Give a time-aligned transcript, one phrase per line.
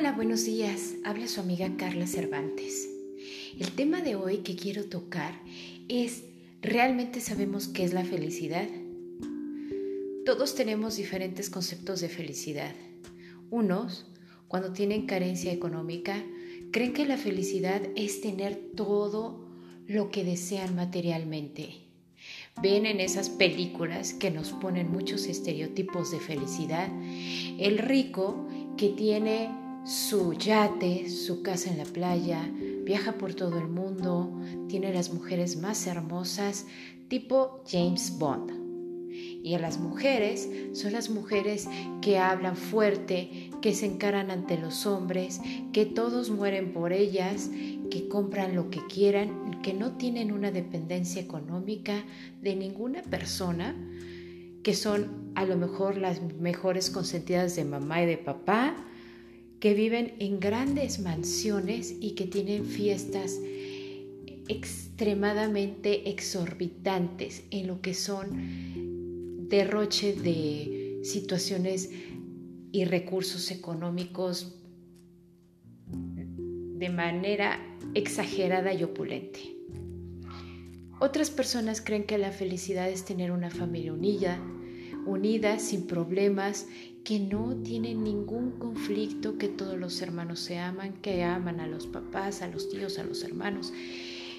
[0.00, 0.94] Hola, buenos días.
[1.04, 2.88] Habla su amiga Carla Cervantes.
[3.58, 5.38] El tema de hoy que quiero tocar
[5.90, 6.24] es,
[6.62, 8.66] ¿realmente sabemos qué es la felicidad?
[10.24, 12.74] Todos tenemos diferentes conceptos de felicidad.
[13.50, 14.06] Unos,
[14.48, 16.16] cuando tienen carencia económica,
[16.72, 19.50] creen que la felicidad es tener todo
[19.86, 21.74] lo que desean materialmente.
[22.62, 26.88] Ven en esas películas que nos ponen muchos estereotipos de felicidad.
[27.58, 32.50] El rico que tiene su yate, su casa en la playa,
[32.84, 34.30] viaja por todo el mundo,
[34.68, 36.66] tiene las mujeres más hermosas,
[37.08, 38.60] tipo James Bond.
[39.42, 41.68] Y a las mujeres son las mujeres
[42.02, 45.40] que hablan fuerte, que se encaran ante los hombres,
[45.72, 47.50] que todos mueren por ellas,
[47.90, 52.04] que compran lo que quieran, que no tienen una dependencia económica
[52.40, 53.74] de ninguna persona,
[54.62, 58.76] que son a lo mejor las mejores consentidas de mamá y de papá,
[59.60, 63.38] que viven en grandes mansiones y que tienen fiestas
[64.48, 71.90] extremadamente exorbitantes en lo que son derroche de situaciones
[72.72, 74.56] y recursos económicos
[75.86, 77.60] de manera
[77.94, 79.40] exagerada y opulente.
[81.00, 84.38] Otras personas creen que la felicidad es tener una familia unida,
[85.06, 86.66] unida, sin problemas,
[87.04, 91.86] que no tienen ningún conflicto, que todos los hermanos se aman, que aman a los
[91.86, 93.72] papás, a los tíos, a los hermanos.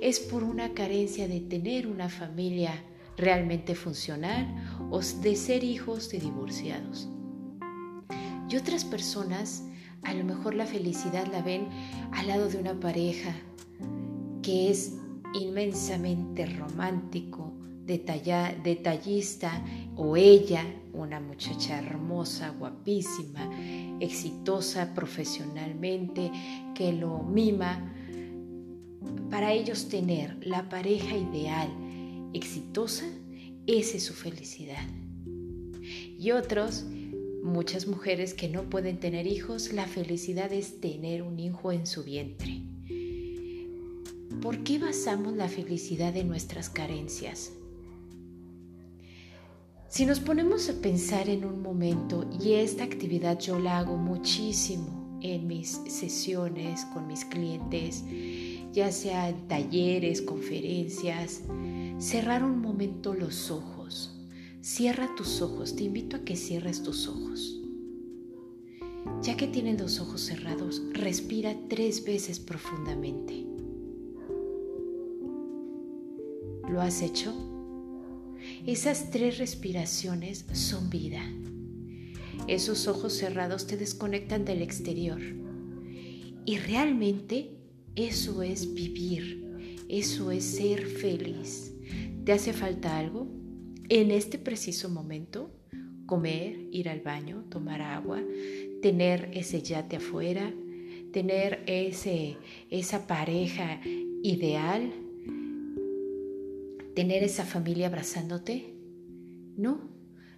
[0.00, 2.82] Es por una carencia de tener una familia
[3.16, 4.46] realmente funcional
[4.90, 7.08] o de ser hijos de divorciados.
[8.48, 9.64] Y otras personas
[10.04, 11.68] a lo mejor la felicidad la ven
[12.12, 13.34] al lado de una pareja
[14.42, 14.98] que es
[15.32, 17.52] inmensamente romántico,
[17.86, 19.62] detallista
[19.96, 23.50] o ella, una muchacha hermosa, guapísima,
[24.00, 26.30] exitosa profesionalmente,
[26.74, 27.92] que lo mima.
[29.30, 31.68] Para ellos tener la pareja ideal,
[32.32, 33.06] exitosa,
[33.66, 34.84] esa es su felicidad.
[36.18, 36.84] Y otros,
[37.42, 42.04] muchas mujeres que no pueden tener hijos, la felicidad es tener un hijo en su
[42.04, 42.62] vientre.
[44.40, 47.52] ¿Por qué basamos la felicidad en nuestras carencias?
[49.94, 55.20] Si nos ponemos a pensar en un momento, y esta actividad yo la hago muchísimo
[55.22, 58.02] en mis sesiones con mis clientes,
[58.72, 61.42] ya sea en talleres, conferencias,
[61.98, 64.20] cerrar un momento los ojos.
[64.62, 67.62] Cierra tus ojos, te invito a que cierres tus ojos.
[69.22, 73.46] Ya que tienen los ojos cerrados, respira tres veces profundamente.
[76.68, 77.53] ¿Lo has hecho?
[78.66, 81.22] Esas tres respiraciones son vida.
[82.48, 85.20] Esos ojos cerrados te desconectan del exterior.
[86.46, 87.50] Y realmente
[87.94, 91.74] eso es vivir, eso es ser feliz.
[92.24, 93.28] ¿Te hace falta algo?
[93.90, 95.50] En este preciso momento,
[96.06, 98.22] comer, ir al baño, tomar agua,
[98.80, 100.54] tener ese yate afuera,
[101.12, 102.38] tener ese,
[102.70, 103.82] esa pareja
[104.22, 104.90] ideal,
[106.94, 108.74] tener esa familia abrazándote?
[109.56, 109.80] No,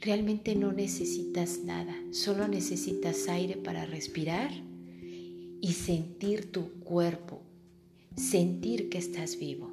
[0.00, 4.50] realmente no necesitas nada, solo necesitas aire para respirar
[5.60, 7.42] y sentir tu cuerpo,
[8.16, 9.72] sentir que estás vivo.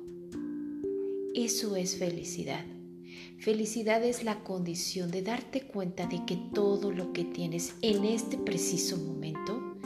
[1.33, 2.65] Eso es felicidad.
[3.39, 8.37] Felicidad es la condición de darte cuenta de que todo lo que tienes en este
[8.37, 9.77] preciso momento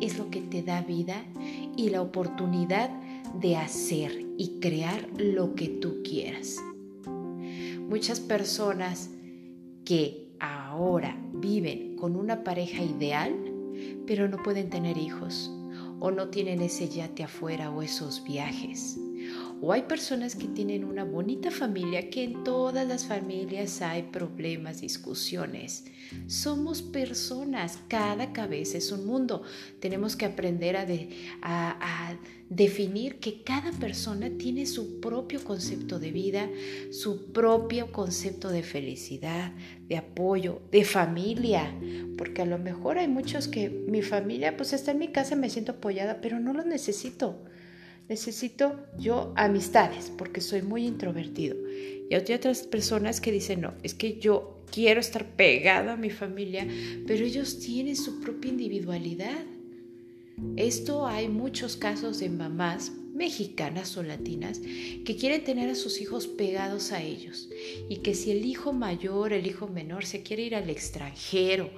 [0.00, 1.24] es lo que te da vida
[1.76, 2.90] y la oportunidad
[3.40, 6.56] de hacer y crear lo que tú quieras.
[7.88, 9.10] Muchas personas
[9.84, 13.34] que ahora viven con una pareja ideal,
[14.06, 15.50] pero no pueden tener hijos
[16.00, 18.98] o no tienen ese yate afuera o esos viajes
[19.60, 24.80] o hay personas que tienen una bonita familia, que en todas las familias hay problemas,
[24.80, 25.84] discusiones.
[26.26, 29.42] Somos personas, cada cabeza es un mundo.
[29.80, 30.86] Tenemos que aprender a,
[31.42, 32.18] a
[32.48, 36.48] definir que cada persona tiene su propio concepto de vida,
[36.90, 39.52] su propio concepto de felicidad,
[39.88, 41.74] de apoyo, de familia.
[42.18, 45.50] Porque a lo mejor hay muchos que mi familia, pues está en mi casa, me
[45.50, 47.45] siento apoyada, pero no lo necesito.
[48.08, 51.56] Necesito yo amistades porque soy muy introvertido.
[52.08, 56.10] Y hay otras personas que dicen, no, es que yo quiero estar pegado a mi
[56.10, 56.66] familia,
[57.06, 59.44] pero ellos tienen su propia individualidad.
[60.56, 66.26] Esto hay muchos casos de mamás mexicanas o latinas que quieren tener a sus hijos
[66.26, 67.48] pegados a ellos
[67.88, 71.70] y que si el hijo mayor, el hijo menor se quiere ir al extranjero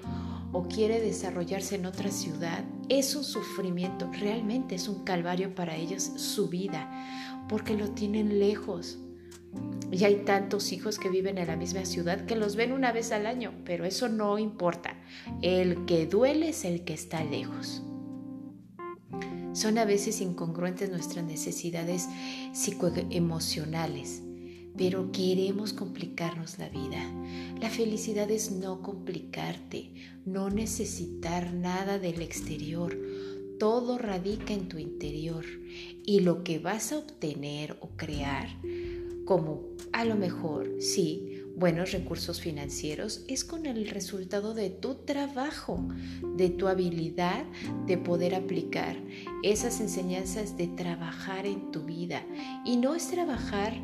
[0.52, 6.02] o quiere desarrollarse en otra ciudad, es un sufrimiento, realmente es un calvario para ellos
[6.16, 8.98] su vida, porque lo tienen lejos.
[9.90, 13.12] Y hay tantos hijos que viven en la misma ciudad que los ven una vez
[13.12, 14.96] al año, pero eso no importa.
[15.40, 17.82] El que duele es el que está lejos.
[19.54, 22.06] Son a veces incongruentes nuestras necesidades
[22.52, 24.22] psicoemocionales,
[24.78, 27.04] pero queremos complicarnos la vida.
[27.60, 29.92] La felicidad es no complicarte,
[30.24, 32.96] no necesitar nada del exterior.
[33.58, 35.44] Todo radica en tu interior
[36.06, 38.48] y lo que vas a obtener o crear,
[39.24, 45.88] como a lo mejor, sí, buenos recursos financieros es con el resultado de tu trabajo,
[46.36, 47.44] de tu habilidad
[47.84, 48.96] de poder aplicar
[49.42, 52.24] esas enseñanzas de trabajar en tu vida.
[52.64, 53.74] Y no es trabajar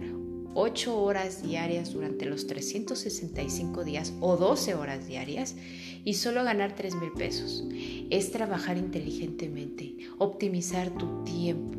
[0.55, 5.56] 8 horas diarias durante los 365 días o 12 horas diarias
[6.05, 7.65] y solo ganar 3 mil pesos.
[8.11, 11.79] Es trabajar inteligentemente, optimizar tu tiempo,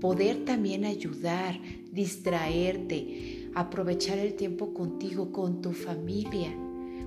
[0.00, 1.60] poder también ayudar,
[1.92, 6.54] distraerte, aprovechar el tiempo contigo, con tu familia,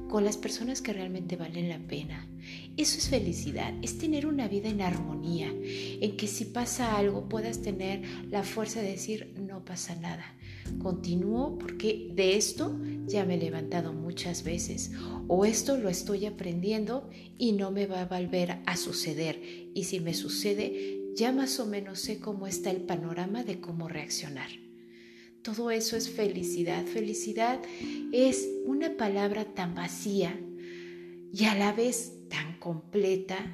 [0.10, 2.28] con las personas que realmente valen la pena.
[2.78, 7.62] Eso es felicidad, es tener una vida en armonía, en que si pasa algo puedas
[7.62, 10.26] tener la fuerza de decir no pasa nada.
[10.82, 14.92] Continúo porque de esto ya me he levantado muchas veces
[15.28, 19.42] o esto lo estoy aprendiendo y no me va a volver a suceder.
[19.74, 23.88] Y si me sucede, ya más o menos sé cómo está el panorama de cómo
[23.88, 24.50] reaccionar.
[25.42, 26.86] Todo eso es felicidad.
[26.86, 27.60] Felicidad
[28.12, 30.40] es una palabra tan vacía
[31.32, 33.52] y a la vez tan completa,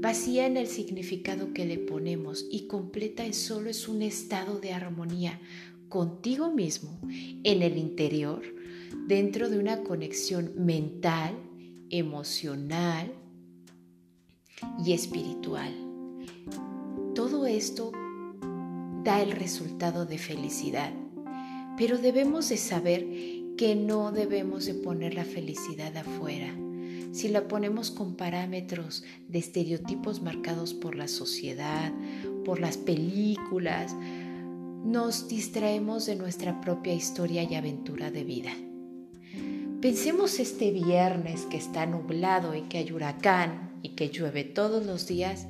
[0.00, 4.72] vacía en el significado que le ponemos y completa es solo es un estado de
[4.72, 5.40] armonía
[5.88, 8.42] contigo mismo en el interior,
[9.06, 11.34] dentro de una conexión mental,
[11.90, 13.12] emocional
[14.84, 15.72] y espiritual.
[17.14, 17.92] Todo esto
[19.04, 20.92] da el resultado de felicidad
[21.76, 23.06] pero debemos de saber
[23.56, 26.54] que no debemos de poner la felicidad afuera.
[27.12, 31.92] Si la ponemos con parámetros de estereotipos marcados por la sociedad,
[32.44, 33.94] por las películas,
[34.86, 38.52] nos distraemos de nuestra propia historia y aventura de vida.
[39.82, 45.08] Pensemos este viernes que está nublado y que hay huracán y que llueve todos los
[45.08, 45.48] días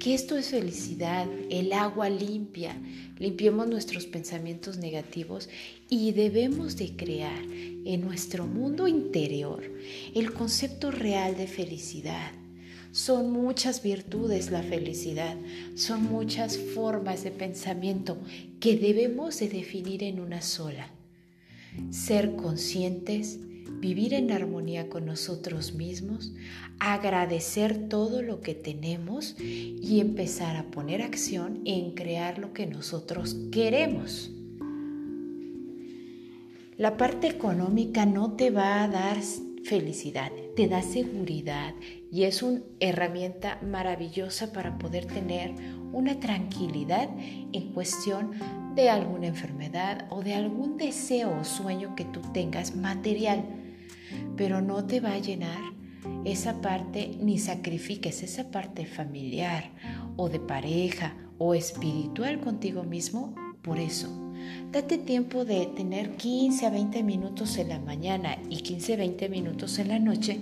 [0.00, 2.76] que esto es felicidad, el agua limpia,
[3.18, 5.48] limpiemos nuestros pensamientos negativos
[5.88, 9.62] y debemos de crear en nuestro mundo interior
[10.12, 12.32] el concepto real de felicidad.
[12.96, 15.36] Son muchas virtudes la felicidad,
[15.74, 18.16] son muchas formas de pensamiento
[18.58, 20.88] que debemos de definir en una sola.
[21.90, 23.38] Ser conscientes,
[23.80, 26.32] vivir en armonía con nosotros mismos,
[26.78, 33.36] agradecer todo lo que tenemos y empezar a poner acción en crear lo que nosotros
[33.52, 34.30] queremos.
[36.78, 39.18] La parte económica no te va a dar
[39.64, 41.74] felicidad, te da seguridad
[42.10, 45.54] y es una herramienta maravillosa para poder tener
[45.92, 47.10] una tranquilidad
[47.52, 48.32] en cuestión
[48.74, 53.44] de alguna enfermedad o de algún deseo o sueño que tú tengas material,
[54.36, 55.60] pero no te va a llenar
[56.24, 59.72] esa parte ni sacrifiques esa parte familiar
[60.16, 64.25] o de pareja o espiritual contigo mismo por eso.
[64.72, 69.28] Date tiempo de tener 15 a 20 minutos en la mañana y 15 a 20
[69.28, 70.40] minutos en la noche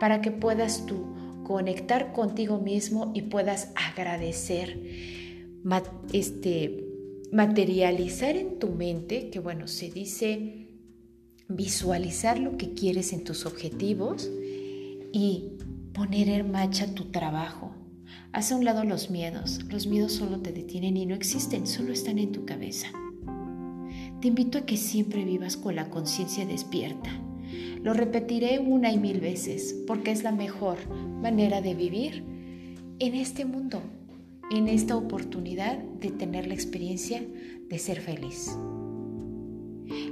[0.00, 1.06] para que puedas tú
[1.44, 4.80] conectar contigo mismo y puedas agradecer,
[6.12, 6.84] este,
[7.30, 10.66] materializar en tu mente, que bueno, se dice
[11.48, 14.28] visualizar lo que quieres en tus objetivos
[15.12, 15.52] y
[15.92, 17.72] poner en marcha tu trabajo.
[18.32, 19.60] Haz a un lado los miedos.
[19.70, 22.88] Los miedos solo te detienen y no existen, solo están en tu cabeza.
[24.20, 27.10] Te invito a que siempre vivas con la conciencia despierta.
[27.82, 30.78] Lo repetiré una y mil veces porque es la mejor
[31.20, 32.24] manera de vivir
[32.98, 33.82] en este mundo,
[34.50, 37.22] en esta oportunidad de tener la experiencia
[37.68, 38.56] de ser feliz.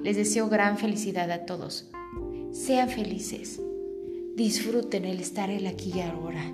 [0.03, 1.91] Les deseo gran felicidad a todos.
[2.53, 3.61] Sean felices.
[4.37, 6.45] Disfruten el estar aquí y ahora.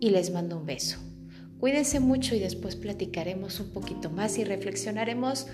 [0.00, 0.98] Y les mando un beso.
[1.60, 5.46] Cuídense mucho y después platicaremos un poquito más y reflexionaremos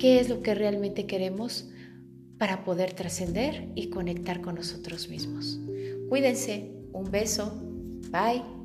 [0.00, 1.68] qué es lo que realmente queremos
[2.38, 5.60] para poder trascender y conectar con nosotros mismos.
[6.08, 6.72] Cuídense.
[6.92, 7.62] Un beso.
[8.10, 8.59] Bye.